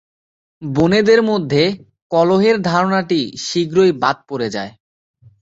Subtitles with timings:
[0.61, 1.63] বোনেদের মধ্যে
[2.11, 4.71] কলহের ধারণাটি শীঘ্রই বাদ পড়ে যায়।